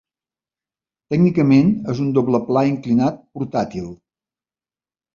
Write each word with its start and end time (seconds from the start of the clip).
Tècnicament 1.15 1.69
és 1.95 2.03
un 2.05 2.09
doble 2.17 2.41
pla 2.49 2.65
inclinat 2.73 3.23
portàtil. 3.39 3.89